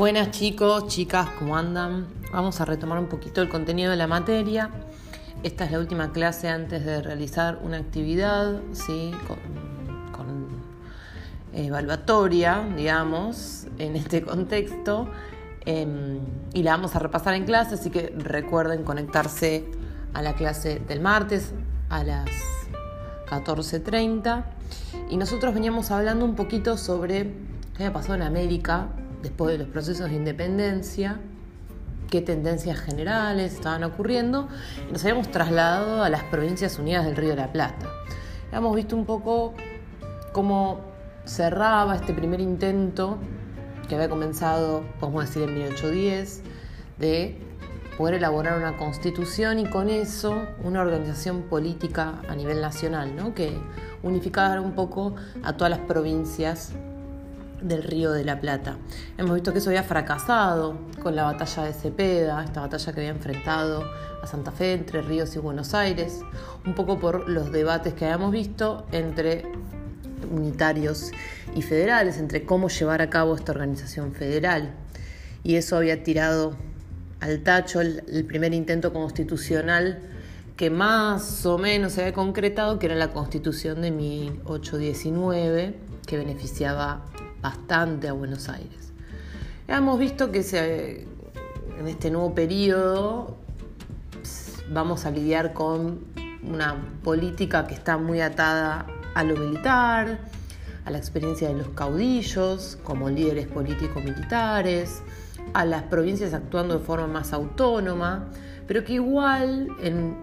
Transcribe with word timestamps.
Buenas 0.00 0.30
chicos, 0.30 0.86
chicas, 0.86 1.28
¿cómo 1.38 1.58
andan? 1.58 2.06
Vamos 2.32 2.58
a 2.62 2.64
retomar 2.64 2.98
un 2.98 3.08
poquito 3.08 3.42
el 3.42 3.50
contenido 3.50 3.90
de 3.90 3.98
la 3.98 4.06
materia. 4.06 4.70
Esta 5.42 5.66
es 5.66 5.72
la 5.72 5.78
última 5.78 6.10
clase 6.10 6.48
antes 6.48 6.86
de 6.86 7.02
realizar 7.02 7.58
una 7.62 7.76
actividad, 7.76 8.62
¿sí? 8.72 9.12
Con, 9.26 10.48
evaluatoria, 11.52 12.66
digamos, 12.74 13.66
en 13.76 13.94
este 13.94 14.22
contexto. 14.24 15.06
Em, 15.66 16.20
y 16.54 16.62
la 16.62 16.70
vamos 16.70 16.96
a 16.96 16.98
repasar 16.98 17.34
en 17.34 17.44
clase, 17.44 17.74
así 17.74 17.90
que 17.90 18.10
recuerden 18.16 18.84
conectarse 18.84 19.66
a 20.14 20.22
la 20.22 20.32
clase 20.32 20.80
del 20.80 21.00
martes 21.00 21.52
a 21.90 22.04
las 22.04 22.30
14.30. 23.28 24.44
Y 25.10 25.18
nosotros 25.18 25.52
veníamos 25.52 25.90
hablando 25.90 26.24
un 26.24 26.36
poquito 26.36 26.78
sobre 26.78 27.34
qué 27.76 27.84
ha 27.84 27.92
pasado 27.92 28.14
en 28.14 28.22
América 28.22 28.88
después 29.22 29.52
de 29.52 29.58
los 29.58 29.68
procesos 29.68 30.10
de 30.10 30.16
independencia, 30.16 31.20
qué 32.10 32.20
tendencias 32.20 32.80
generales 32.80 33.54
estaban 33.54 33.84
ocurriendo, 33.84 34.48
y 34.88 34.92
nos 34.92 35.02
habíamos 35.04 35.30
trasladado 35.30 36.02
a 36.02 36.08
las 36.08 36.24
Provincias 36.24 36.78
Unidas 36.78 37.04
del 37.04 37.16
Río 37.16 37.30
de 37.30 37.36
la 37.36 37.52
Plata. 37.52 37.86
Hemos 38.52 38.74
visto 38.74 38.96
un 38.96 39.06
poco 39.06 39.54
cómo 40.32 40.80
cerraba 41.24 41.94
este 41.96 42.12
primer 42.12 42.40
intento 42.40 43.18
que 43.88 43.94
había 43.94 44.08
comenzado, 44.08 44.82
podemos 44.98 45.26
decir, 45.26 45.42
en 45.42 45.54
1810, 45.54 46.42
de 46.98 47.38
poder 47.96 48.14
elaborar 48.14 48.56
una 48.56 48.76
constitución 48.76 49.58
y 49.58 49.66
con 49.66 49.90
eso 49.90 50.34
una 50.64 50.80
organización 50.80 51.42
política 51.42 52.22
a 52.28 52.34
nivel 52.34 52.60
nacional, 52.60 53.14
¿no? 53.14 53.34
que 53.34 53.58
unificara 54.02 54.60
un 54.60 54.72
poco 54.72 55.16
a 55.42 55.56
todas 55.56 55.70
las 55.70 55.80
provincias 55.80 56.72
del 57.62 57.82
Río 57.82 58.12
de 58.12 58.24
la 58.24 58.40
Plata. 58.40 58.78
Hemos 59.18 59.34
visto 59.34 59.52
que 59.52 59.58
eso 59.58 59.70
había 59.70 59.82
fracasado 59.82 60.78
con 61.02 61.16
la 61.16 61.24
batalla 61.24 61.64
de 61.64 61.72
Cepeda, 61.72 62.42
esta 62.44 62.60
batalla 62.60 62.92
que 62.92 63.00
había 63.00 63.10
enfrentado 63.10 63.84
a 64.22 64.26
Santa 64.26 64.52
Fe 64.52 64.72
entre 64.74 65.02
Ríos 65.02 65.34
y 65.36 65.38
Buenos 65.38 65.74
Aires, 65.74 66.20
un 66.66 66.74
poco 66.74 66.98
por 66.98 67.28
los 67.28 67.52
debates 67.52 67.94
que 67.94 68.04
habíamos 68.04 68.32
visto 68.32 68.86
entre 68.92 69.44
unitarios 70.30 71.12
y 71.54 71.62
federales, 71.62 72.18
entre 72.18 72.44
cómo 72.44 72.68
llevar 72.68 73.02
a 73.02 73.10
cabo 73.10 73.34
esta 73.34 73.52
organización 73.52 74.12
federal. 74.12 74.74
Y 75.42 75.56
eso 75.56 75.76
había 75.76 76.02
tirado 76.02 76.56
al 77.20 77.42
tacho 77.42 77.80
el, 77.80 78.24
primer 78.26 78.54
intento 78.54 78.92
constitucional 78.92 80.00
que 80.56 80.70
más 80.70 81.46
o 81.46 81.58
menos 81.58 81.92
se 81.92 82.02
había 82.02 82.12
concretado, 82.12 82.78
que 82.78 82.86
era 82.86 82.94
la 82.94 83.12
constitución 83.12 83.80
de 83.80 83.90
1819, 83.90 85.74
que 86.06 86.18
beneficiaba 86.18 87.06
bastante 87.40 88.08
a 88.08 88.12
Buenos 88.12 88.48
Aires. 88.48 88.92
Hemos 89.68 89.98
visto 89.98 90.30
que 90.30 90.42
se, 90.42 91.02
en 91.78 91.86
este 91.86 92.10
nuevo 92.10 92.34
periodo 92.34 93.36
vamos 94.72 95.04
a 95.06 95.10
lidiar 95.10 95.52
con 95.52 96.00
una 96.42 96.76
política 97.02 97.66
que 97.66 97.74
está 97.74 97.96
muy 97.96 98.20
atada 98.20 98.86
a 99.14 99.24
lo 99.24 99.36
militar, 99.36 100.18
a 100.84 100.90
la 100.90 100.98
experiencia 100.98 101.48
de 101.48 101.54
los 101.54 101.68
caudillos 101.68 102.78
como 102.82 103.10
líderes 103.10 103.46
políticos 103.46 104.02
militares, 104.02 105.02
a 105.52 105.64
las 105.64 105.82
provincias 105.84 106.34
actuando 106.34 106.78
de 106.78 106.84
forma 106.84 107.06
más 107.06 107.32
autónoma, 107.32 108.28
pero 108.66 108.84
que 108.84 108.94
igual 108.94 109.68
en 109.82 110.16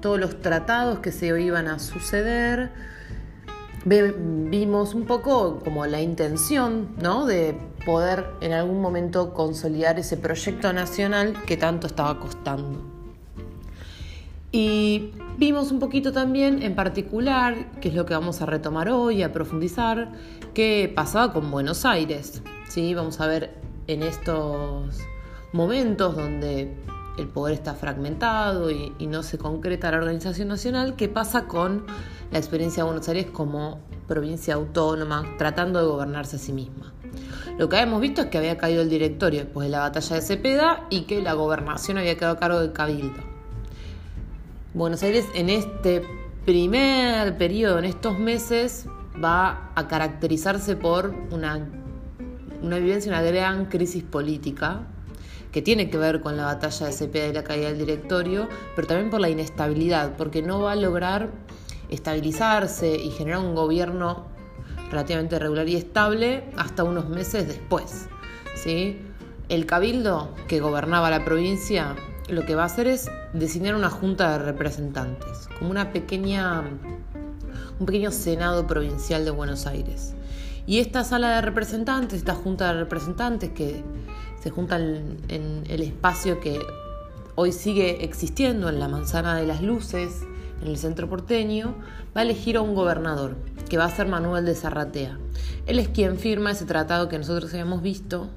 todos 0.00 0.20
los 0.20 0.40
tratados 0.40 1.00
que 1.00 1.10
se 1.10 1.26
iban 1.40 1.66
a 1.66 1.78
suceder, 1.78 2.70
vimos 3.88 4.94
un 4.94 5.04
poco 5.04 5.60
como 5.60 5.86
la 5.86 6.00
intención 6.00 6.88
¿no? 7.00 7.26
de 7.26 7.56
poder 7.84 8.26
en 8.40 8.52
algún 8.52 8.80
momento 8.80 9.32
consolidar 9.32 9.98
ese 9.98 10.16
proyecto 10.16 10.72
nacional 10.72 11.34
que 11.46 11.56
tanto 11.56 11.86
estaba 11.86 12.18
costando. 12.20 12.98
Y 14.50 15.12
vimos 15.36 15.70
un 15.70 15.78
poquito 15.78 16.12
también 16.12 16.62
en 16.62 16.74
particular, 16.74 17.70
que 17.80 17.88
es 17.88 17.94
lo 17.94 18.06
que 18.06 18.14
vamos 18.14 18.40
a 18.40 18.46
retomar 18.46 18.88
hoy, 18.88 19.22
a 19.22 19.32
profundizar, 19.32 20.12
qué 20.54 20.90
pasaba 20.94 21.32
con 21.32 21.50
Buenos 21.50 21.84
Aires. 21.84 22.42
¿sí? 22.68 22.94
Vamos 22.94 23.20
a 23.20 23.26
ver 23.26 23.54
en 23.86 24.02
estos 24.02 24.98
momentos 25.52 26.16
donde 26.16 26.74
el 27.18 27.28
poder 27.28 27.54
está 27.54 27.74
fragmentado 27.74 28.70
y, 28.70 28.92
no 29.06 29.22
se 29.22 29.38
concreta 29.38 29.90
la 29.90 29.98
organización 29.98 30.48
nacional, 30.48 30.94
qué 30.96 31.08
pasa 31.08 31.46
con 31.46 31.84
la 32.30 32.38
experiencia 32.38 32.82
de 32.82 32.90
Buenos 32.90 33.08
Aires 33.08 33.26
como 33.32 33.80
provincia 34.06 34.54
autónoma, 34.54 35.24
tratando 35.36 35.80
de 35.80 35.86
gobernarse 35.86 36.36
a 36.36 36.38
sí 36.38 36.52
misma. 36.52 36.92
Lo 37.58 37.68
que 37.68 37.76
habíamos 37.76 38.00
visto 38.00 38.22
es 38.22 38.26
que 38.28 38.38
había 38.38 38.56
caído 38.56 38.82
el 38.82 38.88
directorio 38.88 39.40
después 39.40 39.66
de 39.66 39.72
la 39.72 39.80
batalla 39.80 40.16
de 40.16 40.22
Cepeda 40.22 40.86
y 40.90 41.02
que 41.02 41.20
la 41.20 41.32
gobernación 41.32 41.98
había 41.98 42.16
quedado 42.16 42.36
a 42.36 42.38
cargo 42.38 42.60
del 42.60 42.72
cabildo. 42.72 43.20
Buenos 44.74 45.02
Aires 45.02 45.26
en 45.34 45.50
este 45.50 46.02
primer 46.44 47.36
periodo, 47.36 47.78
en 47.78 47.84
estos 47.84 48.18
meses, 48.18 48.86
va 49.22 49.72
a 49.74 49.88
caracterizarse 49.88 50.76
por 50.76 51.12
una, 51.30 51.66
una 52.62 52.78
vivencia, 52.78 53.10
una 53.10 53.22
gran 53.22 53.66
crisis 53.66 54.04
política 54.04 54.86
que 55.52 55.62
tiene 55.62 55.90
que 55.90 55.98
ver 55.98 56.20
con 56.20 56.36
la 56.36 56.44
batalla 56.44 56.86
de 56.86 56.92
Cepeda 56.92 57.26
y 57.28 57.32
la 57.32 57.44
caída 57.44 57.68
del 57.68 57.78
directorio, 57.78 58.48
pero 58.76 58.86
también 58.86 59.10
por 59.10 59.20
la 59.20 59.30
inestabilidad, 59.30 60.16
porque 60.16 60.42
no 60.42 60.60
va 60.60 60.72
a 60.72 60.76
lograr 60.76 61.30
estabilizarse 61.88 62.96
y 62.96 63.10
generar 63.10 63.40
un 63.40 63.54
gobierno 63.54 64.26
relativamente 64.90 65.38
regular 65.38 65.68
y 65.68 65.76
estable 65.76 66.44
hasta 66.56 66.84
unos 66.84 67.08
meses 67.08 67.46
después. 67.46 68.06
¿sí? 68.54 69.00
El 69.48 69.66
cabildo 69.66 70.34
que 70.46 70.60
gobernaba 70.60 71.10
la 71.10 71.24
provincia 71.24 71.94
lo 72.28 72.44
que 72.44 72.54
va 72.54 72.64
a 72.64 72.66
hacer 72.66 72.86
es 72.86 73.10
designar 73.32 73.74
una 73.74 73.88
junta 73.88 74.32
de 74.32 74.44
representantes, 74.44 75.48
como 75.58 75.70
una 75.70 75.92
pequeña, 75.92 76.62
un 77.78 77.86
pequeño 77.86 78.10
senado 78.10 78.66
provincial 78.66 79.24
de 79.24 79.30
Buenos 79.30 79.66
Aires. 79.66 80.14
Y 80.68 80.80
esta 80.80 81.02
sala 81.02 81.30
de 81.36 81.40
representantes, 81.40 82.18
esta 82.18 82.34
junta 82.34 82.66
de 82.66 82.80
representantes 82.80 83.48
que 83.52 83.82
se 84.38 84.50
juntan 84.50 85.16
en 85.28 85.64
el 85.66 85.80
espacio 85.80 86.40
que 86.40 86.60
hoy 87.36 87.52
sigue 87.52 88.04
existiendo 88.04 88.68
en 88.68 88.78
la 88.78 88.86
Manzana 88.86 89.34
de 89.34 89.46
las 89.46 89.62
Luces, 89.62 90.26
en 90.60 90.68
el 90.68 90.76
centro 90.76 91.08
porteño, 91.08 91.74
va 92.14 92.20
a 92.20 92.24
elegir 92.24 92.58
a 92.58 92.60
un 92.60 92.74
gobernador, 92.74 93.34
que 93.70 93.78
va 93.78 93.86
a 93.86 93.90
ser 93.90 94.08
Manuel 94.08 94.44
de 94.44 94.54
Zarratea. 94.54 95.18
Él 95.64 95.78
es 95.78 95.88
quien 95.88 96.18
firma 96.18 96.50
ese 96.50 96.66
tratado 96.66 97.08
que 97.08 97.16
nosotros 97.16 97.50
habíamos 97.54 97.80
visto, 97.80 98.28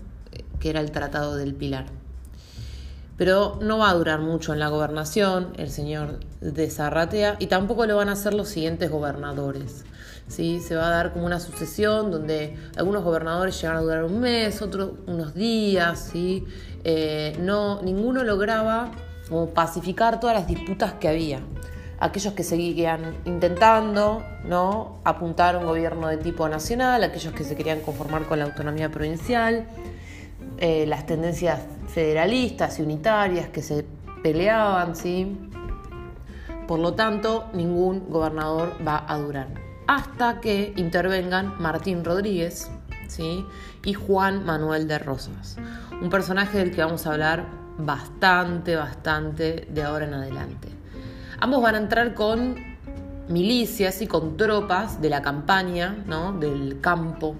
que 0.62 0.70
era 0.70 0.80
el 0.80 0.92
Tratado 0.92 1.36
del 1.36 1.54
Pilar. 1.54 1.88
Pero 3.22 3.60
no 3.62 3.78
va 3.78 3.92
a 3.92 3.94
durar 3.94 4.20
mucho 4.20 4.52
en 4.52 4.58
la 4.58 4.70
gobernación 4.70 5.54
el 5.58 5.70
señor 5.70 6.22
de 6.40 6.68
Zarratea 6.72 7.36
y 7.38 7.46
tampoco 7.46 7.86
lo 7.86 7.96
van 7.96 8.10
a 8.10 8.14
hacer 8.14 8.34
los 8.34 8.50
siguientes 8.50 8.90
gobernadores. 8.90 9.86
¿sí? 10.28 10.60
Se 10.60 10.76
va 10.76 10.88
a 10.88 10.90
dar 10.90 11.14
como 11.14 11.28
una 11.28 11.40
sucesión 11.40 12.10
donde 12.10 12.58
algunos 12.76 13.04
gobernadores 13.04 13.62
llegan 13.62 13.78
a 13.78 13.82
durar 13.82 14.06
un 14.06 14.22
mes, 14.22 14.64
otros 14.64 14.94
unos 15.06 15.36
días. 15.36 16.10
¿sí? 16.12 16.46
Eh, 16.84 17.38
no, 17.40 17.84
ninguno 17.84 18.24
lograba 18.24 18.90
pacificar 19.54 20.20
todas 20.20 20.36
las 20.36 20.48
disputas 20.48 20.94
que 20.94 21.08
había 21.08 21.42
aquellos 22.00 22.34
que 22.34 22.44
seguían 22.44 23.18
intentando 23.26 24.26
¿no? 24.46 25.00
apuntar 25.04 25.54
a 25.54 25.60
un 25.60 25.68
gobierno 25.68 26.08
de 26.08 26.18
tipo 26.18 26.50
nacional, 26.50 27.04
aquellos 27.04 27.36
que 27.36 27.44
se 27.44 27.56
querían 27.56 27.82
conformar 27.82 28.26
con 28.26 28.40
la 28.40 28.46
autonomía 28.46 28.90
provincial, 28.90 29.68
eh, 30.64 30.86
las 30.86 31.08
tendencias 31.08 31.60
federalistas 31.88 32.78
y 32.78 32.84
unitarias 32.84 33.50
que 33.50 33.64
se 33.64 33.84
peleaban, 34.22 34.96
¿sí? 34.96 35.36
Por 36.68 36.78
lo 36.78 36.94
tanto, 36.94 37.50
ningún 37.54 38.08
gobernador 38.12 38.78
va 38.88 39.04
a 39.08 39.18
durar. 39.18 39.48
Hasta 39.88 40.40
que 40.40 40.72
intervengan 40.78 41.60
Martín 41.60 42.06
Rodríguez 42.06 42.70
¿sí? 43.08 43.44
y 43.84 43.94
Juan 43.96 44.46
Manuel 44.46 44.88
de 44.88 45.00
Rosas, 45.00 45.58
un 46.00 46.12
personaje 46.12 46.60
del 46.60 46.70
que 46.70 46.84
vamos 46.84 47.08
a 47.08 47.14
hablar 47.14 47.48
bastante, 47.80 48.76
bastante 48.76 49.68
de 49.68 49.82
ahora 49.82 50.06
en 50.06 50.14
adelante. 50.14 50.68
Ambos 51.40 51.64
van 51.64 51.74
a 51.74 51.80
entrar 51.80 52.14
con 52.14 52.56
milicias 53.30 54.00
y 54.04 54.06
con 54.06 54.38
tropas 54.38 55.02
de 55.02 55.10
la 55.10 55.24
campaña, 55.24 56.04
¿no? 56.06 56.34
del 56.34 56.80
campo 56.82 57.36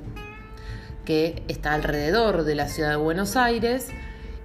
que 1.06 1.44
está 1.48 1.74
alrededor 1.74 2.44
de 2.44 2.56
la 2.56 2.68
ciudad 2.68 2.90
de 2.90 2.96
Buenos 2.96 3.36
Aires 3.36 3.88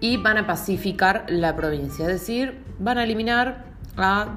y 0.00 0.16
van 0.16 0.38
a 0.38 0.46
pacificar 0.46 1.26
la 1.28 1.56
provincia, 1.56 2.06
es 2.06 2.12
decir, 2.12 2.62
van 2.78 2.98
a 2.98 3.04
eliminar 3.04 3.64
a 3.96 4.36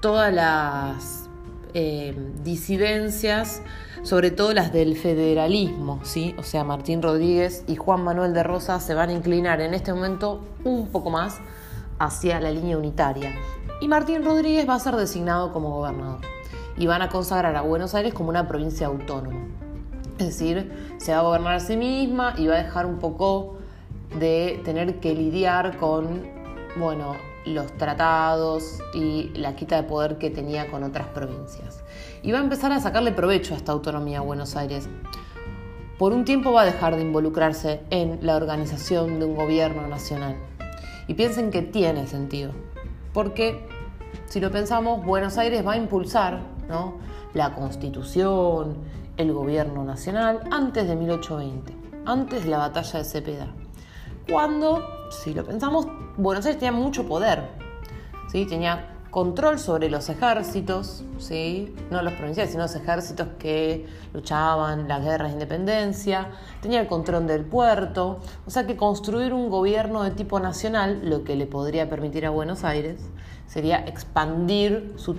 todas 0.00 0.32
las 0.32 1.28
eh, 1.74 2.16
disidencias, 2.42 3.62
sobre 4.02 4.30
todo 4.30 4.52
las 4.52 4.72
del 4.72 4.96
federalismo, 4.96 6.00
¿sí? 6.02 6.34
o 6.38 6.42
sea, 6.42 6.64
Martín 6.64 7.02
Rodríguez 7.02 7.64
y 7.68 7.76
Juan 7.76 8.02
Manuel 8.02 8.32
de 8.32 8.42
Rosa 8.42 8.80
se 8.80 8.94
van 8.94 9.10
a 9.10 9.12
inclinar 9.12 9.60
en 9.60 9.74
este 9.74 9.92
momento 9.92 10.44
un 10.64 10.88
poco 10.88 11.10
más 11.10 11.38
hacia 11.98 12.40
la 12.40 12.50
línea 12.50 12.78
unitaria 12.78 13.34
y 13.80 13.88
Martín 13.88 14.24
Rodríguez 14.24 14.68
va 14.68 14.74
a 14.74 14.80
ser 14.80 14.96
designado 14.96 15.52
como 15.52 15.70
gobernador 15.70 16.20
y 16.76 16.86
van 16.86 17.02
a 17.02 17.08
consagrar 17.08 17.56
a 17.56 17.62
Buenos 17.62 17.94
Aires 17.94 18.14
como 18.14 18.30
una 18.30 18.48
provincia 18.48 18.86
autónoma. 18.86 19.40
Es 20.20 20.26
decir, 20.38 20.70
se 20.98 21.12
va 21.12 21.20
a 21.20 21.22
gobernar 21.22 21.54
a 21.54 21.60
sí 21.60 21.76
misma 21.76 22.34
y 22.36 22.46
va 22.46 22.56
a 22.56 22.62
dejar 22.62 22.84
un 22.84 22.98
poco 22.98 23.56
de 24.18 24.60
tener 24.64 25.00
que 25.00 25.14
lidiar 25.14 25.78
con, 25.78 26.26
bueno, 26.76 27.16
los 27.46 27.72
tratados 27.78 28.80
y 28.92 29.30
la 29.34 29.56
quita 29.56 29.76
de 29.76 29.84
poder 29.84 30.18
que 30.18 30.28
tenía 30.28 30.70
con 30.70 30.82
otras 30.82 31.06
provincias. 31.08 31.82
Y 32.22 32.32
va 32.32 32.38
a 32.38 32.42
empezar 32.42 32.70
a 32.72 32.80
sacarle 32.80 33.12
provecho 33.12 33.54
a 33.54 33.56
esta 33.56 33.72
autonomía 33.72 34.18
a 34.18 34.22
Buenos 34.22 34.56
Aires. 34.56 34.88
Por 35.98 36.12
un 36.12 36.26
tiempo 36.26 36.52
va 36.52 36.62
a 36.62 36.66
dejar 36.66 36.96
de 36.96 37.02
involucrarse 37.02 37.80
en 37.88 38.18
la 38.20 38.36
organización 38.36 39.20
de 39.20 39.24
un 39.24 39.36
gobierno 39.36 39.86
nacional. 39.86 40.36
Y 41.08 41.14
piensen 41.14 41.50
que 41.50 41.62
tiene 41.62 42.06
sentido, 42.06 42.52
porque 43.14 43.66
si 44.26 44.38
lo 44.38 44.50
pensamos, 44.50 45.04
Buenos 45.04 45.38
Aires 45.38 45.66
va 45.66 45.72
a 45.72 45.76
impulsar 45.76 46.40
¿no? 46.68 46.98
la 47.32 47.54
constitución, 47.54 48.76
el 49.16 49.32
gobierno 49.32 49.84
nacional, 49.84 50.40
antes 50.50 50.88
de 50.88 50.96
1820, 50.96 51.76
antes 52.06 52.44
de 52.44 52.50
la 52.50 52.58
batalla 52.58 52.98
de 52.98 53.04
Cepeda. 53.04 53.46
Cuando, 54.30 55.08
si 55.10 55.34
lo 55.34 55.44
pensamos, 55.44 55.86
Buenos 56.16 56.46
Aires 56.46 56.58
tenía 56.58 56.72
mucho 56.72 57.06
poder, 57.06 57.48
¿sí? 58.30 58.46
tenía 58.46 58.96
control 59.10 59.58
sobre 59.58 59.90
los 59.90 60.08
ejércitos, 60.08 61.04
¿sí? 61.18 61.74
no 61.90 62.00
los 62.02 62.12
provinciales, 62.12 62.52
sino 62.52 62.62
los 62.62 62.76
ejércitos 62.76 63.28
que 63.38 63.86
luchaban 64.14 64.86
las 64.86 65.04
guerras 65.04 65.28
de 65.28 65.32
independencia, 65.34 66.28
tenía 66.62 66.80
el 66.80 66.86
control 66.86 67.26
del 67.26 67.44
puerto, 67.44 68.20
o 68.46 68.50
sea 68.50 68.66
que 68.66 68.76
construir 68.76 69.32
un 69.32 69.50
gobierno 69.50 70.04
de 70.04 70.12
tipo 70.12 70.38
nacional, 70.38 71.00
lo 71.02 71.24
que 71.24 71.34
le 71.34 71.46
podría 71.46 71.90
permitir 71.90 72.24
a 72.24 72.30
Buenos 72.30 72.62
Aires, 72.62 73.00
sería 73.48 73.84
expandir 73.84 74.94
su, 74.96 75.16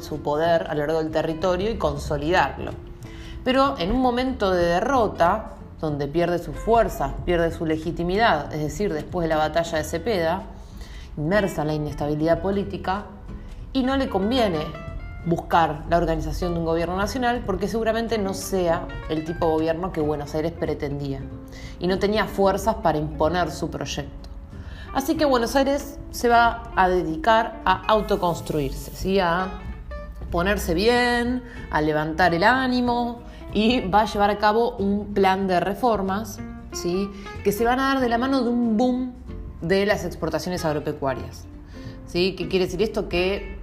su 0.00 0.22
poder 0.22 0.68
a 0.68 0.74
lo 0.74 0.86
largo 0.86 1.02
del 1.02 1.10
territorio 1.10 1.70
y 1.70 1.76
consolidarlo. 1.76 2.93
Pero 3.44 3.76
en 3.78 3.92
un 3.92 4.00
momento 4.00 4.50
de 4.50 4.64
derrota, 4.64 5.52
donde 5.80 6.08
pierde 6.08 6.38
sus 6.38 6.56
fuerzas, 6.56 7.12
pierde 7.26 7.50
su 7.50 7.66
legitimidad, 7.66 8.52
es 8.54 8.60
decir, 8.60 8.92
después 8.92 9.28
de 9.28 9.34
la 9.34 9.36
batalla 9.36 9.78
de 9.78 9.84
Cepeda, 9.84 10.42
inmersa 11.16 11.62
en 11.62 11.68
la 11.68 11.74
inestabilidad 11.74 12.40
política, 12.40 13.04
y 13.74 13.82
no 13.82 13.96
le 13.96 14.08
conviene 14.08 14.64
buscar 15.26 15.84
la 15.88 15.96
organización 15.96 16.54
de 16.54 16.60
un 16.60 16.66
gobierno 16.66 16.96
nacional 16.96 17.42
porque 17.46 17.66
seguramente 17.66 18.18
no 18.18 18.34
sea 18.34 18.86
el 19.08 19.24
tipo 19.24 19.46
de 19.46 19.52
gobierno 19.52 19.92
que 19.92 20.00
Buenos 20.00 20.34
Aires 20.34 20.52
pretendía 20.52 21.20
y 21.80 21.86
no 21.86 21.98
tenía 21.98 22.26
fuerzas 22.26 22.76
para 22.76 22.98
imponer 22.98 23.50
su 23.50 23.70
proyecto. 23.70 24.28
Así 24.92 25.16
que 25.16 25.24
Buenos 25.24 25.56
Aires 25.56 25.98
se 26.10 26.28
va 26.28 26.70
a 26.76 26.88
dedicar 26.88 27.60
a 27.64 27.84
autoconstruirse, 27.86 28.92
¿sí? 28.94 29.18
a 29.18 29.48
ponerse 30.34 30.74
bien, 30.74 31.44
a 31.70 31.80
levantar 31.80 32.34
el 32.34 32.42
ánimo 32.42 33.22
y 33.52 33.82
va 33.82 34.00
a 34.00 34.04
llevar 34.04 34.30
a 34.30 34.38
cabo 34.38 34.74
un 34.78 35.14
plan 35.14 35.46
de 35.46 35.60
reformas 35.60 36.40
¿sí? 36.72 37.08
que 37.44 37.52
se 37.52 37.64
van 37.64 37.78
a 37.78 37.94
dar 37.94 38.00
de 38.00 38.08
la 38.08 38.18
mano 38.18 38.42
de 38.42 38.48
un 38.48 38.76
boom 38.76 39.12
de 39.60 39.86
las 39.86 40.04
exportaciones 40.04 40.64
agropecuarias. 40.64 41.44
¿sí? 42.08 42.34
¿Qué 42.36 42.48
quiere 42.48 42.64
decir 42.64 42.82
esto? 42.82 43.08
Que 43.08 43.60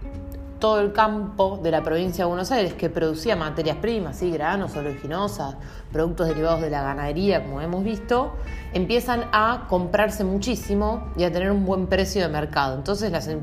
todo 0.60 0.80
el 0.80 0.94
campo 0.94 1.60
de 1.62 1.72
la 1.72 1.84
provincia 1.84 2.24
de 2.24 2.30
Buenos 2.30 2.52
Aires 2.52 2.74
que 2.74 2.90
producía 2.90 3.36
materias 3.36 3.76
primas, 3.76 4.20
¿sí? 4.20 4.32
granos, 4.32 4.74
oleaginosas, 4.74 5.58
productos 5.92 6.30
derivados 6.30 6.62
de 6.62 6.70
la 6.70 6.84
ganadería, 6.84 7.44
como 7.44 7.60
hemos 7.60 7.84
visto, 7.84 8.32
empiezan 8.72 9.26
a 9.34 9.66
comprarse 9.68 10.24
muchísimo 10.24 11.12
y 11.18 11.26
a 11.26 11.34
tener 11.34 11.52
un 11.52 11.66
buen 11.66 11.88
precio 11.88 12.22
de 12.22 12.30
mercado. 12.30 12.78
Entonces 12.78 13.12
las, 13.12 13.28
em, 13.28 13.42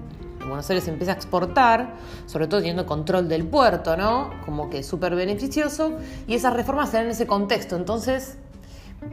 Buenos 0.49 0.69
Aires 0.71 0.89
empieza 0.89 1.13
a 1.13 1.15
exportar, 1.15 1.95
sobre 2.27 2.47
todo 2.47 2.61
teniendo 2.61 2.87
control 2.87 3.29
del 3.29 3.47
puerto, 3.47 3.97
¿no? 3.97 4.31
Como 4.45 4.71
que 4.71 4.83
súper 4.83 5.15
beneficioso, 5.15 5.99
y 6.27 6.35
esas 6.35 6.55
reformas 6.55 6.91
se 6.91 6.97
dan 6.97 7.07
en 7.07 7.13
ese 7.13 7.27
contexto. 7.27 7.77
Entonces, 7.77 8.39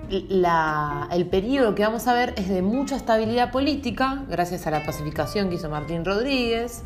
el 0.09 1.27
periodo 1.29 1.75
que 1.75 1.83
vamos 1.83 2.07
a 2.07 2.13
ver 2.13 2.33
es 2.37 2.49
de 2.49 2.61
mucha 2.61 2.95
estabilidad 2.95 3.51
política, 3.51 4.23
gracias 4.29 4.65
a 4.67 4.71
la 4.71 4.83
pacificación 4.83 5.49
que 5.49 5.55
hizo 5.55 5.69
Martín 5.69 6.03
Rodríguez, 6.05 6.83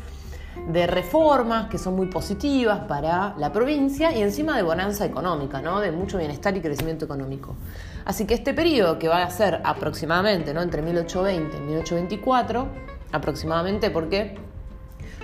de 0.68 0.86
reformas 0.86 1.68
que 1.68 1.78
son 1.78 1.96
muy 1.96 2.06
positivas 2.06 2.80
para 2.80 3.34
la 3.38 3.52
provincia 3.52 4.12
y 4.16 4.22
encima 4.22 4.56
de 4.56 4.62
bonanza 4.62 5.04
económica, 5.04 5.62
¿no? 5.62 5.80
de 5.80 5.92
mucho 5.92 6.18
bienestar 6.18 6.56
y 6.56 6.60
crecimiento 6.60 7.04
económico. 7.04 7.54
Así 8.04 8.26
que 8.26 8.34
este 8.34 8.52
periodo 8.52 8.98
que 8.98 9.08
va 9.08 9.22
a 9.22 9.30
ser 9.30 9.60
aproximadamente 9.64 10.52
¿no? 10.52 10.60
entre 10.60 10.82
1820 10.82 11.56
y 11.56 11.60
1824, 11.60 12.68
aproximadamente 13.12 13.90
porque 13.90 14.36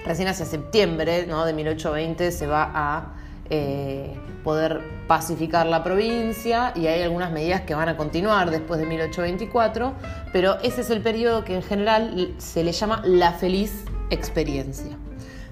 recién 0.05 0.29
hacia 0.29 0.47
septiembre 0.47 1.27
¿no? 1.27 1.44
de 1.44 1.53
1820 1.53 2.33
se 2.33 2.47
va 2.47 2.71
a 2.75 3.15
eh, 3.49 4.15
poder 4.44 4.81
pacificar 5.06 5.67
la 5.67 5.85
provincia 5.85 6.73
y 6.75 6.87
hay 6.87 7.03
algunas 7.03 7.33
medidas 7.33 7.62
que 7.62 7.75
van 7.75 7.88
a 7.88 7.97
continuar 7.97 8.50
después 8.50 8.81
de 8.81 8.87
1824, 8.87 9.93
pero 10.33 10.59
ese 10.61 10.81
es 10.81 10.91
el 10.91 11.00
periodo 11.00 11.44
que 11.44 11.55
en 11.56 11.62
general 11.62 12.35
se 12.38 12.65
le 12.65 12.73
llama 12.73 13.03
la 13.05 13.33
feliz 13.33 13.85
experiencia. 14.11 14.97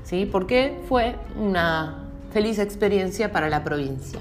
¿sí? 0.05 0.27
porque 0.27 0.79
fue 0.89 1.17
una 1.37 2.05
feliz 2.33 2.59
experiencia 2.59 3.33
para 3.33 3.49
la 3.49 3.65
provincia. 3.65 4.21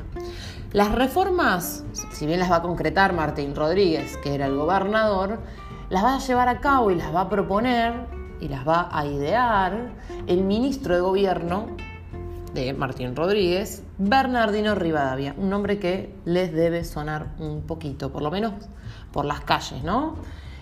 Las 0.72 0.92
reformas, 0.92 1.84
si 2.12 2.26
bien 2.26 2.40
las 2.40 2.50
va 2.50 2.58
a 2.58 2.62
concretar 2.64 3.14
Martín 3.14 3.56
Rodríguez, 3.56 4.18
que 4.18 4.34
era 4.34 4.48
el 4.48 4.56
gobernador, 4.56 5.40
las 5.94 6.04
va 6.04 6.16
a 6.16 6.18
llevar 6.18 6.50
a 6.50 6.60
cabo 6.60 6.90
y 6.90 6.96
las 6.96 7.14
va 7.14 7.22
a 7.22 7.30
proponer 7.30 7.94
y 8.42 8.48
las 8.48 8.68
va 8.68 8.90
a 8.92 9.06
idear 9.06 9.92
el 10.26 10.44
ministro 10.44 10.96
de 10.96 11.02
gobierno 11.02 11.68
de 12.56 12.74
Martín 12.74 13.16
Rodríguez, 13.16 13.84
Bernardino 14.00 14.74
Rivadavia, 14.74 15.36
un 15.38 15.52
nombre 15.52 15.78
que 15.78 16.16
les 16.26 16.52
debe 16.52 16.84
sonar 16.84 17.36
un 17.38 17.62
poquito, 17.62 18.12
por 18.12 18.24
lo 18.24 18.32
menos 18.32 18.54
por 19.12 19.26
las 19.26 19.42
calles, 19.42 19.84
¿no? 19.84 20.16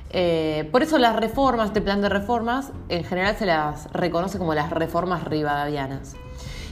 Eh, 0.10 0.68
por 0.70 0.84
eso 0.84 0.98
las 0.98 1.16
reformas, 1.16 1.68
este 1.68 1.80
plan 1.80 2.02
de 2.02 2.10
reformas, 2.10 2.74
en 2.90 3.06
general 3.06 3.38
se 3.38 3.46
las 3.46 3.90
reconoce 3.94 4.38
como 4.38 4.54
las 4.54 4.70
reformas 4.70 5.24
rivadavianas. 5.24 6.18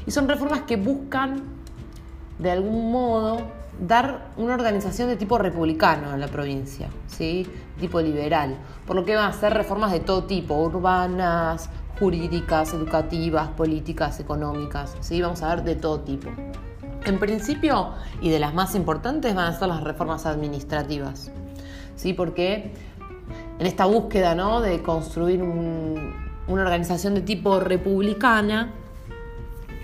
Y 0.05 0.11
son 0.11 0.27
reformas 0.27 0.63
que 0.63 0.75
buscan, 0.75 1.43
de 2.39 2.51
algún 2.51 2.91
modo, 2.91 3.37
dar 3.79 4.31
una 4.37 4.53
organización 4.53 5.07
de 5.07 5.15
tipo 5.15 5.37
republicano 5.37 6.13
en 6.13 6.19
la 6.19 6.27
provincia, 6.27 6.89
¿sí? 7.07 7.47
tipo 7.79 8.01
liberal. 8.01 8.57
Por 8.85 8.95
lo 8.95 9.05
que 9.05 9.15
van 9.15 9.29
a 9.29 9.33
ser 9.33 9.53
reformas 9.53 9.91
de 9.91 9.99
todo 10.01 10.25
tipo, 10.25 10.55
urbanas, 10.55 11.69
jurídicas, 11.97 12.73
educativas, 12.73 13.49
políticas, 13.49 14.19
económicas. 14.19 14.95
¿sí? 14.99 15.21
Vamos 15.21 15.41
a 15.43 15.55
ver 15.55 15.63
de 15.63 15.75
todo 15.75 16.01
tipo. 16.01 16.29
En 17.05 17.19
principio, 17.19 17.93
y 18.21 18.29
de 18.29 18.39
las 18.39 18.53
más 18.53 18.75
importantes, 18.75 19.33
van 19.33 19.53
a 19.53 19.57
ser 19.57 19.69
las 19.69 19.83
reformas 19.83 20.25
administrativas. 20.25 21.31
¿sí? 21.95 22.13
Porque 22.13 22.73
en 23.59 23.65
esta 23.65 23.85
búsqueda 23.85 24.35
¿no? 24.35 24.61
de 24.61 24.81
construir 24.81 25.41
una 25.41 26.61
organización 26.61 27.15
de 27.15 27.21
tipo 27.21 27.59
republicana 27.59 28.73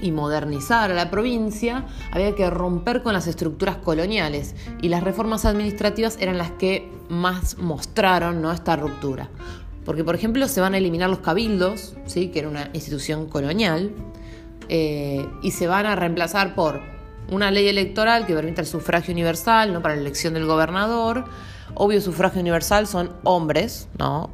y 0.02 0.12
modernizar 0.12 0.92
a 0.92 0.94
la 0.94 1.10
provincia, 1.10 1.86
había 2.12 2.36
que 2.36 2.50
romper 2.50 3.04
con 3.04 3.14
las 3.14 3.28
estructuras 3.28 3.78
coloniales 3.78 4.56
y 4.82 4.90
las 4.90 5.04
reformas 5.04 5.46
administrativas 5.46 6.18
eran 6.20 6.38
las 6.38 6.52
que 6.52 6.92
más 7.10 7.58
mostraron 7.58 8.42
¿no? 8.42 8.52
esta 8.52 8.75
ruptura. 8.75 9.30
Porque, 9.86 10.04
por 10.04 10.16
ejemplo, 10.16 10.48
se 10.48 10.62
van 10.62 10.74
a 10.74 10.78
eliminar 10.78 11.10
los 11.10 11.20
cabildos, 11.20 11.96
¿sí? 12.06 12.30
que 12.30 12.40
era 12.40 12.50
una 12.50 12.70
institución 12.74 13.28
colonial, 13.28 13.92
eh, 14.68 15.28
y 15.44 15.52
se 15.52 15.68
van 15.68 15.86
a 15.86 15.96
reemplazar 15.96 16.56
por 16.56 16.82
una 17.32 17.52
ley 17.52 17.68
electoral 17.68 18.25
que 18.25 18.34
permite 18.34 18.62
el 18.62 18.68
sufragio 18.68 19.14
universal 19.14 19.74
¿no? 19.74 19.82
para 19.82 19.96
la 19.96 20.02
elección 20.02 20.34
del 20.34 20.46
gobernador, 20.46 21.25
Obvio, 21.74 22.00
sufragio 22.00 22.42
universal 22.42 22.88
son 22.88 23.12
hombres, 23.24 23.90
¿no? 23.98 24.30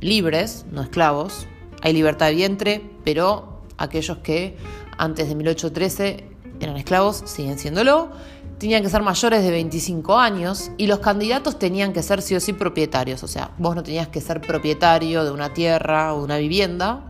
Libres, 0.00 0.64
no 0.70 0.82
esclavos. 0.82 1.46
Hay 1.82 1.92
libertad 1.92 2.28
de 2.28 2.34
vientre, 2.34 2.90
pero 3.04 3.60
aquellos 3.76 4.18
que 4.18 4.56
antes 4.98 5.28
de 5.28 5.34
1813 5.34 6.24
eran 6.60 6.76
esclavos 6.76 7.22
siguen 7.26 7.58
siéndolo. 7.58 8.10
Tenían 8.58 8.82
que 8.82 8.88
ser 8.88 9.02
mayores 9.02 9.42
de 9.42 9.50
25 9.50 10.18
años 10.18 10.70
y 10.78 10.86
los 10.86 11.00
candidatos 11.00 11.58
tenían 11.58 11.92
que 11.92 12.02
ser 12.02 12.22
sí 12.22 12.34
o 12.34 12.40
sí 12.40 12.54
propietarios. 12.54 13.22
O 13.22 13.28
sea, 13.28 13.50
vos 13.58 13.76
no 13.76 13.82
tenías 13.82 14.08
que 14.08 14.20
ser 14.20 14.40
propietario 14.40 15.24
de 15.24 15.30
una 15.30 15.52
tierra 15.52 16.14
o 16.14 16.18
de 16.18 16.24
una 16.24 16.38
vivienda 16.38 17.06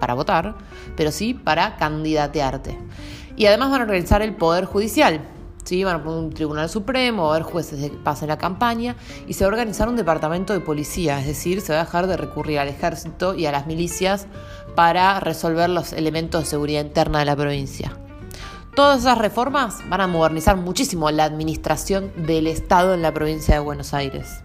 para 0.00 0.14
votar, 0.14 0.54
pero 0.96 1.12
sí 1.12 1.34
para 1.34 1.76
candidatearte. 1.76 2.78
Y 3.36 3.46
además 3.46 3.70
van 3.70 3.82
a 3.82 3.84
organizar 3.84 4.22
el 4.22 4.34
Poder 4.34 4.64
Judicial, 4.64 5.20
¿sí? 5.64 5.84
Van 5.84 5.96
a 5.96 6.02
poner 6.02 6.18
un 6.18 6.30
tribunal 6.30 6.68
supremo, 6.68 7.24
va 7.24 7.32
a 7.32 7.36
haber 7.36 7.42
jueces 7.44 7.90
que 7.90 7.96
pasen 7.96 8.28
la 8.28 8.38
campaña 8.38 8.96
y 9.26 9.34
se 9.34 9.44
va 9.44 9.50
a 9.50 9.52
organizar 9.52 9.88
un 9.88 9.96
departamento 9.96 10.52
de 10.52 10.60
policía, 10.60 11.20
es 11.20 11.26
decir, 11.26 11.60
se 11.60 11.72
va 11.72 11.80
a 11.80 11.84
dejar 11.84 12.06
de 12.06 12.16
recurrir 12.16 12.58
al 12.58 12.68
ejército 12.68 13.34
y 13.34 13.46
a 13.46 13.52
las 13.52 13.66
milicias 13.66 14.26
para 14.74 15.20
resolver 15.20 15.70
los 15.70 15.92
elementos 15.92 16.42
de 16.42 16.46
seguridad 16.46 16.84
interna 16.84 17.20
de 17.20 17.24
la 17.24 17.36
provincia. 17.36 17.96
Todas 18.74 19.00
esas 19.00 19.18
reformas 19.18 19.80
van 19.90 20.00
a 20.00 20.06
modernizar 20.06 20.56
muchísimo 20.56 21.10
la 21.10 21.24
administración 21.24 22.10
del 22.16 22.46
Estado 22.46 22.94
en 22.94 23.02
la 23.02 23.12
provincia 23.12 23.54
de 23.54 23.60
Buenos 23.60 23.92
Aires. 23.92 24.40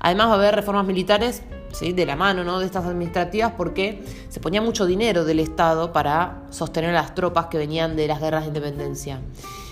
Además 0.00 0.28
va 0.28 0.32
a 0.32 0.34
haber 0.36 0.54
reformas 0.54 0.86
militares 0.86 1.42
¿sí? 1.72 1.92
de 1.92 2.06
la 2.06 2.16
mano 2.16 2.44
¿no? 2.44 2.60
de 2.60 2.66
estas 2.66 2.86
administrativas 2.86 3.52
porque 3.58 4.02
se 4.30 4.40
ponía 4.40 4.62
mucho 4.62 4.86
dinero 4.86 5.24
del 5.24 5.40
Estado 5.40 5.92
para 5.92 6.44
sostener 6.48 6.90
a 6.90 7.02
las 7.02 7.14
tropas 7.14 7.46
que 7.46 7.58
venían 7.58 7.94
de 7.94 8.06
las 8.06 8.20
guerras 8.20 8.42
de 8.42 8.48
independencia. 8.48 9.20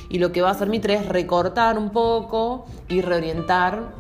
Y 0.09 0.19
lo 0.19 0.33
que 0.33 0.43
va 0.43 0.49
a 0.49 0.53
hacer 0.53 0.69
Mitre 0.69 0.95
es 0.95 1.09
recortar 1.09 1.79
un 1.79 1.91
poco 1.91 2.67
y 2.89 3.01
reorientar 3.01 3.93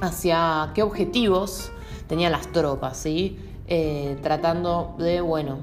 hacia 0.00 0.70
qué 0.74 0.82
objetivos 0.82 1.70
tenían 2.08 2.32
las 2.32 2.50
tropas, 2.52 2.96
¿sí? 2.96 3.38
Eh, 3.66 4.18
tratando 4.22 4.94
de, 4.98 5.20
bueno, 5.20 5.58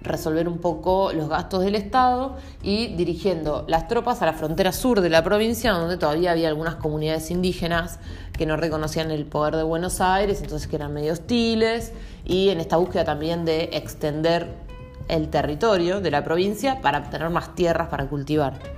resolver 0.00 0.48
un 0.48 0.58
poco 0.58 1.12
los 1.12 1.28
gastos 1.28 1.62
del 1.62 1.74
Estado 1.74 2.36
y 2.62 2.88
dirigiendo 2.94 3.64
las 3.68 3.88
tropas 3.88 4.22
a 4.22 4.26
la 4.26 4.32
frontera 4.32 4.72
sur 4.72 5.00
de 5.00 5.10
la 5.10 5.22
provincia, 5.22 5.72
donde 5.72 5.96
todavía 5.96 6.32
había 6.32 6.48
algunas 6.48 6.76
comunidades 6.76 7.30
indígenas 7.30 7.98
que 8.32 8.46
no 8.46 8.56
reconocían 8.56 9.10
el 9.10 9.26
poder 9.26 9.56
de 9.56 9.62
Buenos 9.62 10.00
Aires, 10.00 10.40
entonces 10.42 10.68
que 10.68 10.76
eran 10.76 10.94
medio 10.94 11.12
hostiles, 11.12 11.92
y 12.24 12.48
en 12.50 12.60
esta 12.60 12.76
búsqueda 12.76 13.04
también 13.04 13.44
de 13.44 13.64
extender 13.72 14.48
el 15.08 15.28
territorio 15.28 16.00
de 16.00 16.10
la 16.10 16.22
provincia 16.22 16.80
para 16.80 16.98
obtener 16.98 17.30
más 17.30 17.54
tierras 17.54 17.88
para 17.88 18.06
cultivar. 18.06 18.77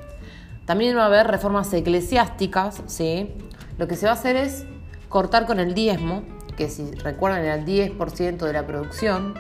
También 0.70 0.96
va 0.96 1.02
a 1.02 1.06
haber 1.06 1.26
reformas 1.26 1.72
eclesiásticas, 1.72 2.80
¿sí? 2.86 3.34
Lo 3.76 3.88
que 3.88 3.96
se 3.96 4.06
va 4.06 4.12
a 4.12 4.14
hacer 4.14 4.36
es 4.36 4.66
cortar 5.08 5.44
con 5.44 5.58
el 5.58 5.74
diezmo, 5.74 6.22
que 6.56 6.68
si 6.68 6.92
recuerdan 6.92 7.42
era 7.42 7.56
el 7.56 7.64
10% 7.64 8.36
de 8.36 8.52
la 8.52 8.64
producción, 8.68 9.34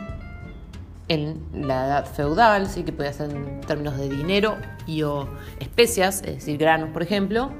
en 1.06 1.40
la 1.52 1.86
edad 1.86 2.06
feudal, 2.06 2.66
¿sí? 2.66 2.82
que 2.82 2.90
podía 2.90 3.12
ser 3.12 3.30
en 3.30 3.60
términos 3.60 3.96
de 3.96 4.08
dinero 4.08 4.56
y 4.88 5.02
o 5.04 5.28
especias, 5.60 6.16
es 6.24 6.34
decir, 6.34 6.58
granos, 6.58 6.90
por 6.90 7.04
ejemplo, 7.04 7.52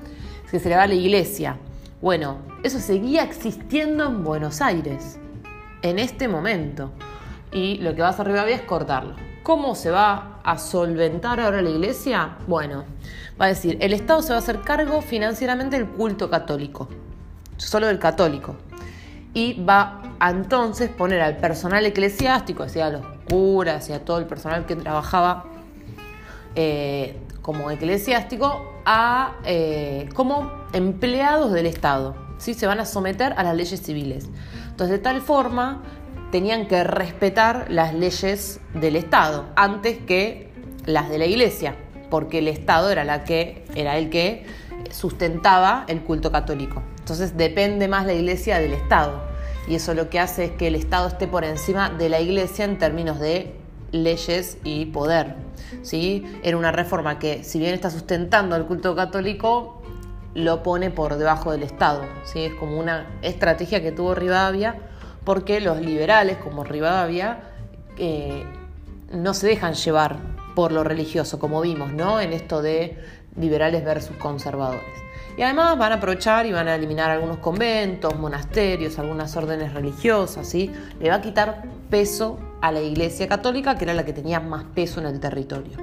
que 0.51 0.59
se 0.59 0.69
le 0.69 0.75
va 0.75 0.83
a 0.83 0.89
la 0.89 0.95
iglesia. 0.95 1.57
Bueno, 2.03 2.39
eso 2.65 2.81
seguía 2.81 3.23
existiendo 3.23 4.05
en 4.05 4.25
Buenos 4.25 4.61
Aires 4.63 5.21
en 5.83 6.01
este 6.01 6.27
momento. 6.27 6.91
Y 7.53 7.77
lo 7.77 7.95
que 7.95 8.03
va 8.03 8.09
a 8.09 8.11
hacer 8.11 8.27
Rivadavia 8.27 8.57
es 8.57 8.63
cortarlo. 8.63 9.15
¿Cómo 9.45 9.77
se 9.77 9.93
va 9.93 10.30
a 10.45 10.59
solventar 10.59 11.41
ahora 11.41 11.63
la 11.63 11.71
iglesia? 11.71 12.37
Bueno, 12.47 12.85
va 13.41 13.47
a 13.47 13.49
decir, 13.49 13.79
el 13.81 13.93
Estado 13.93 14.23
se 14.23 14.31
va 14.31 14.37
a 14.37 14.39
hacer 14.39 14.61
cargo 14.61 15.03
financieramente 15.03 15.77
del 15.77 15.89
culto 15.89 16.29
católico, 16.31 16.89
solo 17.57 17.87
del 17.87 17.99
católico. 17.99 18.57
Y 19.33 19.63
va 19.63 20.03
a 20.19 20.31
entonces 20.31 20.91
poner 20.91 21.21
al 21.21 21.37
personal 21.37 21.87
eclesiástico, 21.87 22.69
sea, 22.69 22.91
los 22.91 23.03
curas 23.29 23.89
y 23.89 23.93
a 23.93 24.05
todo 24.05 24.19
el 24.19 24.27
personal 24.27 24.67
que 24.67 24.77
trabajaba 24.77 25.45
eh, 26.55 27.17
como 27.43 27.71
eclesiástico 27.71 28.83
a, 28.85 29.37
eh, 29.45 30.09
como 30.15 30.51
empleados 30.73 31.53
del 31.53 31.67
Estado. 31.67 32.15
¿sí? 32.39 32.55
Se 32.55 32.67
van 32.67 32.81
a 32.81 32.87
someter 32.87 33.35
a 33.37 33.43
las 33.43 33.55
leyes 33.55 33.81
civiles. 33.83 34.29
Entonces, 34.71 34.99
de 34.99 35.03
tal 35.03 35.21
forma, 35.21 35.83
tenían 36.31 36.67
que 36.67 36.85
respetar 36.85 37.67
las 37.69 37.95
leyes 37.95 38.61
del 38.75 38.97
Estado 38.97 39.47
antes 39.57 39.99
que 39.99 40.51
las 40.87 41.09
de 41.11 41.19
la 41.19 41.27
Iglesia, 41.27 41.77
porque 42.11 42.39
el 42.39 42.49
Estado 42.49 42.91
era, 42.91 43.05
la 43.05 43.25
que, 43.25 43.65
era 43.75 43.99
el 43.99 44.11
que 44.11 44.47
sustentaba 44.91 45.85
el 45.89 46.03
culto 46.03 46.33
católico. 46.33 46.83
Entonces, 46.99 47.37
depende 47.37 47.89
más 47.89 48.07
la 48.07 48.13
Iglesia 48.13 48.59
del 48.59 48.73
Estado 48.73 49.31
y 49.69 49.75
eso 49.75 49.95
lo 49.95 50.11
que 50.11 50.19
hace 50.19 50.47
es 50.47 50.51
que 50.53 50.67
el 50.67 50.75
Estado 50.75 51.09
esté 51.09 51.29
por 51.29 51.45
encima 51.45 51.91
de 51.91 52.09
la 52.09 52.21
Iglesia 52.21 52.65
en 52.65 52.79
términos 52.79 53.21
de 53.21 53.55
leyes 53.93 54.59
y 54.65 54.87
poder. 54.87 55.37
¿sí? 55.83 56.25
Era 56.43 56.57
una 56.57 56.73
reforma 56.73 57.19
que, 57.19 57.45
si 57.45 57.59
bien 57.59 57.75
está 57.75 57.91
sustentando 57.91 58.57
el 58.57 58.65
culto 58.65 58.97
católico, 58.97 59.83
lo 60.35 60.63
pone 60.63 60.91
por 60.91 61.17
debajo 61.17 61.53
del 61.53 61.63
Estado. 61.63 62.03
¿sí? 62.25 62.45
Es 62.47 62.55
como 62.55 62.79
una 62.79 63.07
estrategia 63.23 63.83
que 63.83 63.93
tuvo 63.93 64.15
Rivadavia, 64.15 64.77
porque 65.25 65.61
los 65.61 65.81
liberales, 65.81 66.39
como 66.39 66.65
Rivadavia, 66.65 67.41
eh, 67.99 68.45
no 69.13 69.35
se 69.35 69.47
dejan 69.47 69.75
llevar 69.75 70.17
por 70.55 70.73
lo 70.73 70.85
religioso, 70.85 71.39
como 71.39 71.61
vimos, 71.61 71.93
¿no? 71.93 72.21
En 72.21 72.33
esto 72.33 72.63
de 72.63 72.99
liberales 73.37 73.85
versus 73.85 74.17
conservadores. 74.17 74.83
Y 75.37 75.43
además 75.43 75.79
van 75.79 75.93
a 75.93 75.95
aprovechar 75.97 76.47
y 76.47 76.53
van 76.53 76.69
a 76.69 76.75
eliminar 76.75 77.11
algunos 77.11 77.39
conventos, 77.39 78.19
monasterios, 78.19 78.99
algunas 78.99 79.37
órdenes 79.37 79.73
religiosas, 79.73 80.49
¿sí? 80.49 80.71
Le 81.01 81.09
va 81.09 81.17
a 81.17 81.21
quitar 81.21 81.63
peso 81.89 82.39
a 82.61 82.73
la 82.73 82.81
Iglesia 82.81 83.29
Católica, 83.29 83.77
que 83.77 83.85
era 83.85 83.95
la 83.95 84.05
que 84.05 84.13
tenía 84.13 84.41
más 84.41 84.65
peso 84.75 85.01
en 85.01 85.07
el 85.07 85.21
territorio. 85.21 85.79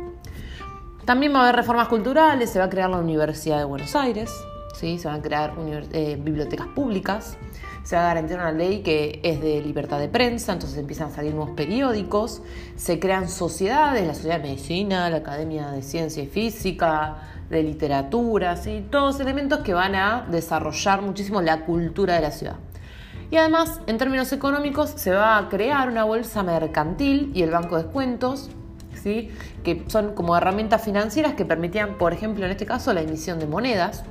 También 1.06 1.34
va 1.34 1.40
a 1.40 1.44
haber 1.44 1.56
reformas 1.56 1.88
culturales, 1.88 2.50
se 2.50 2.60
va 2.60 2.66
a 2.66 2.70
crear 2.70 2.90
la 2.90 2.98
Universidad 2.98 3.58
de 3.58 3.64
Buenos 3.64 3.96
Aires, 3.96 4.32
¿sí? 4.76 5.00
se 5.00 5.08
van 5.08 5.20
a 5.20 5.22
crear 5.22 5.54
eh, 5.94 6.18
bibliotecas 6.22 6.68
públicas, 6.68 7.38
se 7.88 7.96
va 7.96 8.12
a 8.12 8.20
una 8.20 8.52
ley 8.52 8.82
que 8.82 9.22
es 9.24 9.40
de 9.40 9.62
libertad 9.62 9.98
de 9.98 10.10
prensa, 10.10 10.52
entonces 10.52 10.78
empiezan 10.78 11.08
a 11.08 11.12
salir 11.12 11.34
nuevos 11.34 11.56
periódicos, 11.56 12.42
se 12.76 13.00
crean 13.00 13.30
sociedades, 13.30 14.06
la 14.06 14.14
Sociedad 14.14 14.42
de 14.42 14.44
Medicina, 14.44 15.10
la 15.10 15.16
Academia 15.20 15.72
de 15.72 15.82
Ciencia 15.82 16.22
y 16.22 16.28
Física, 16.28 17.20
de 17.50 17.64
Literatura, 17.64 18.58
¿sí? 18.58 18.86
todos 18.92 19.22
elementos 19.22 19.60
que 19.60 19.74
van 19.74 19.96
a 19.96 20.28
desarrollar 20.30 21.02
muchísimo 21.02 21.42
la 21.42 21.64
cultura 21.64 22.16
de 22.16 22.20
la 22.20 22.32
ciudad. 22.32 22.58
Y 23.32 23.38
además, 23.38 23.80
en 23.88 23.98
términos 23.98 24.34
económicos, 24.34 24.90
se 24.90 25.12
va 25.12 25.38
a 25.38 25.48
crear 25.48 25.88
una 25.88 26.04
bolsa 26.04 26.44
mercantil 26.44 27.32
y 27.34 27.42
el 27.42 27.52
banco 27.52 27.78
de 27.78 27.84
descuentos, 27.84 28.50
¿sí? 29.02 29.32
que 29.64 29.86
son 29.88 30.14
como 30.14 30.36
herramientas 30.36 30.84
financieras 30.84 31.36
que 31.36 31.46
permitían, 31.46 31.98
por 31.98 32.12
ejemplo, 32.12 32.44
en 32.44 32.52
este 32.52 32.66
caso, 32.66 32.92
la 32.92 33.00
emisión 33.00 33.40
de 33.40 33.48
monedas, 33.48 34.04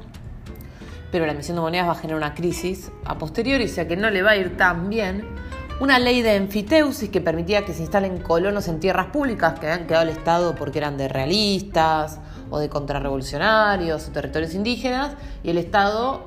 pero 1.10 1.26
la 1.26 1.32
emisión 1.32 1.56
de 1.56 1.62
monedas 1.62 1.88
va 1.88 1.92
a 1.92 1.96
generar 1.96 2.18
una 2.18 2.34
crisis 2.34 2.90
a 3.04 3.16
posteriori, 3.18 3.64
o 3.64 3.68
sea 3.68 3.86
que 3.86 3.96
no 3.96 4.10
le 4.10 4.22
va 4.22 4.32
a 4.32 4.36
ir 4.36 4.56
tan 4.56 4.88
bien. 4.88 5.24
Una 5.78 5.98
ley 5.98 6.22
de 6.22 6.36
enfiteusis 6.36 7.10
que 7.10 7.20
permitía 7.20 7.64
que 7.64 7.74
se 7.74 7.82
instalen 7.82 8.18
colonos 8.18 8.66
en 8.68 8.80
tierras 8.80 9.06
públicas 9.06 9.58
que 9.58 9.70
habían 9.70 9.86
quedado 9.86 10.02
al 10.02 10.08
Estado 10.08 10.54
porque 10.54 10.78
eran 10.78 10.96
de 10.96 11.08
realistas 11.08 12.18
o 12.50 12.58
de 12.58 12.68
contrarrevolucionarios 12.68 14.08
o 14.08 14.12
territorios 14.12 14.54
indígenas, 14.54 15.14
y 15.42 15.50
el 15.50 15.58
Estado 15.58 16.24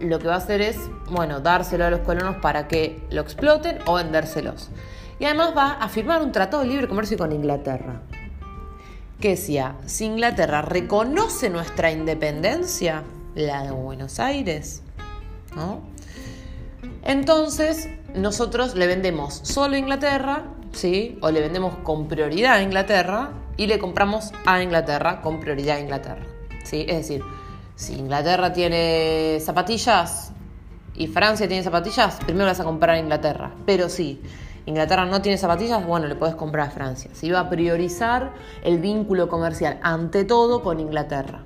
lo 0.00 0.18
que 0.18 0.28
va 0.28 0.34
a 0.34 0.38
hacer 0.38 0.60
es, 0.60 0.76
bueno, 1.10 1.40
dárselo 1.40 1.84
a 1.84 1.90
los 1.90 2.00
colonos 2.00 2.36
para 2.36 2.68
que 2.68 3.06
lo 3.10 3.20
exploten 3.20 3.78
o 3.86 3.94
vendérselos. 3.94 4.70
Y 5.18 5.24
además 5.24 5.54
va 5.56 5.72
a 5.72 5.88
firmar 5.88 6.22
un 6.22 6.32
tratado 6.32 6.62
de 6.62 6.68
libre 6.68 6.88
comercio 6.88 7.16
con 7.16 7.32
Inglaterra. 7.32 8.00
Que 9.20 9.30
decía, 9.30 9.76
si 9.86 10.06
Inglaterra 10.06 10.62
reconoce 10.62 11.48
nuestra 11.48 11.92
independencia, 11.92 13.04
la 13.34 13.64
de 13.64 13.70
Buenos 13.70 14.20
Aires, 14.20 14.82
¿no? 15.54 15.80
Entonces, 17.02 17.88
nosotros 18.14 18.74
le 18.74 18.86
vendemos 18.86 19.40
solo 19.42 19.74
a 19.74 19.78
Inglaterra, 19.78 20.44
¿sí? 20.72 21.18
O 21.20 21.30
le 21.30 21.40
vendemos 21.40 21.76
con 21.82 22.08
prioridad 22.08 22.54
a 22.54 22.62
Inglaterra 22.62 23.32
y 23.56 23.66
le 23.66 23.78
compramos 23.78 24.32
a 24.46 24.62
Inglaterra 24.62 25.20
con 25.20 25.40
prioridad 25.40 25.76
a 25.76 25.80
Inglaterra, 25.80 26.26
¿sí? 26.64 26.84
Es 26.88 26.96
decir, 26.96 27.22
si 27.74 27.94
Inglaterra 27.94 28.52
tiene 28.52 29.38
zapatillas 29.40 30.32
y 30.94 31.06
Francia 31.06 31.48
tiene 31.48 31.62
zapatillas, 31.62 32.18
primero 32.24 32.46
vas 32.46 32.60
a 32.60 32.64
comprar 32.64 32.96
a 32.96 32.98
Inglaterra. 32.98 33.52
Pero 33.66 33.88
si 33.88 34.20
Inglaterra 34.66 35.06
no 35.06 35.22
tiene 35.22 35.38
zapatillas, 35.38 35.84
bueno, 35.84 36.06
le 36.06 36.14
puedes 36.14 36.34
comprar 36.34 36.68
a 36.68 36.70
Francia. 36.70 37.10
Se 37.14 37.26
iba 37.26 37.40
a 37.40 37.48
priorizar 37.48 38.34
el 38.62 38.78
vínculo 38.78 39.28
comercial 39.28 39.80
ante 39.82 40.24
todo 40.24 40.62
con 40.62 40.80
Inglaterra. 40.80 41.44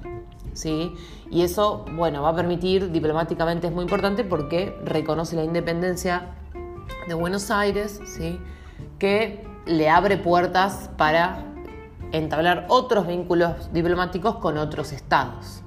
¿sí? 0.57 0.93
Y 1.31 1.43
eso, 1.43 1.85
bueno, 1.93 2.23
va 2.23 2.31
a 2.31 2.35
permitir, 2.35 2.91
diplomáticamente 2.93 3.67
es 3.67 3.73
muy 3.73 3.83
importante 3.83 4.25
porque 4.25 4.79
reconoce 4.85 5.37
la 5.37 5.45
independencia 5.45 6.29
de 7.09 7.15
Buenos 7.15 7.51
Aires, 7.51 8.01
¿sí? 8.07 8.39
Que 8.99 9.45
le 9.67 9.89
abre 9.89 10.17
puertas 10.17 10.91
para 10.97 11.45
entablar 12.13 12.67
otros 12.69 13.07
vínculos 13.07 13.73
diplomáticos 13.73 14.37
con 14.37 14.57
otros 14.59 14.93
estados. 14.93 15.63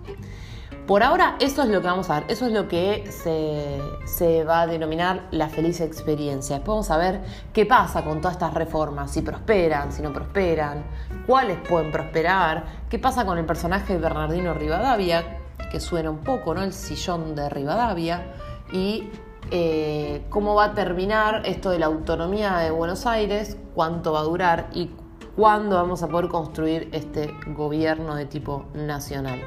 Por 0.90 1.04
ahora 1.04 1.36
eso 1.40 1.62
es 1.62 1.70
lo 1.70 1.82
que 1.82 1.88
vamos 1.88 2.10
a 2.10 2.22
ver, 2.22 2.32
eso 2.32 2.48
es 2.48 2.52
lo 2.52 2.68
que 2.68 3.08
se, 3.12 4.44
va 4.44 4.62
a 4.62 4.66
denominar 4.66 5.28
la 5.30 5.48
feliz 5.48 5.82
experiencia. 5.82 6.56
Después 6.56 6.74
vamos 6.74 6.90
a 6.90 6.98
ver 6.98 7.22
qué 7.54 7.68
pasa 7.68 8.04
con 8.04 8.22
todas 8.22 8.34
estas 8.34 8.56
reformas, 8.56 9.12
si 9.12 9.22
prosperan, 9.22 9.92
si 9.92 10.02
no 10.02 10.12
prosperan, 10.12 10.84
cuáles 11.28 11.60
pueden 11.60 11.92
prosperar, 11.92 12.66
qué 12.90 12.98
pasa 12.98 13.24
con 13.24 13.38
el 13.38 13.46
personaje 13.46 13.94
de 13.94 14.00
Bernardino 14.00 14.56
Rivadavia, 14.56 15.39
que 15.72 15.80
suena 15.80 16.10
un 16.10 16.20
poco, 16.20 16.54
¿no? 16.54 16.64
El 16.64 16.74
sillón 16.74 17.36
de 17.36 17.50
Rivadavia, 17.50 18.34
y 18.72 19.10
eh, 19.52 20.26
cómo 20.30 20.56
va 20.56 20.66
a 20.66 20.74
terminar 20.74 21.42
esto 21.46 21.72
de 21.72 21.80
la 21.80 21.88
autonomía 21.88 22.58
de 22.58 22.72
Buenos 22.72 23.06
Aires, 23.06 23.58
cuánto 23.74 24.14
va 24.14 24.20
a 24.20 24.24
durar 24.24 24.70
y 24.74 24.92
cuándo 25.36 25.76
vamos 25.76 26.04
a 26.04 26.08
poder 26.08 26.30
construir 26.30 26.90
este 26.92 27.34
gobierno 27.48 28.16
de 28.16 28.26
tipo 28.26 28.66
nacional. 28.74 29.40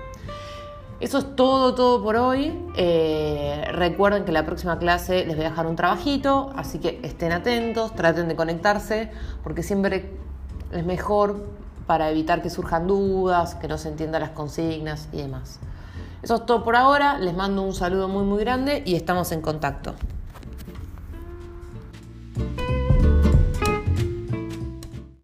Eso 1.00 1.18
es 1.18 1.36
todo, 1.36 1.74
todo 1.74 2.02
por 2.02 2.16
hoy. 2.16 2.56
Eh, 2.76 3.64
recuerden 3.72 4.24
que 4.24 4.32
la 4.32 4.46
próxima 4.46 4.78
clase 4.78 5.26
les 5.26 5.36
voy 5.36 5.44
a 5.44 5.50
dejar 5.50 5.66
un 5.66 5.76
trabajito, 5.76 6.52
así 6.56 6.78
que 6.78 7.00
estén 7.02 7.32
atentos, 7.32 7.94
traten 7.94 8.28
de 8.28 8.36
conectarse, 8.36 9.10
porque 9.42 9.62
siempre 9.62 10.16
es 10.70 10.84
mejor 10.84 11.44
para 11.86 12.08
evitar 12.08 12.40
que 12.40 12.50
surjan 12.50 12.86
dudas, 12.86 13.56
que 13.56 13.68
no 13.68 13.78
se 13.78 13.88
entiendan 13.88 14.22
las 14.22 14.30
consignas 14.30 15.08
y 15.12 15.18
demás. 15.18 15.58
Eso 16.22 16.36
es 16.36 16.46
todo 16.46 16.62
por 16.62 16.76
ahora, 16.76 17.18
les 17.18 17.34
mando 17.34 17.62
un 17.62 17.74
saludo 17.74 18.06
muy 18.06 18.24
muy 18.24 18.38
grande 18.40 18.82
y 18.86 18.94
estamos 18.94 19.32
en 19.32 19.40
contacto. 19.40 19.94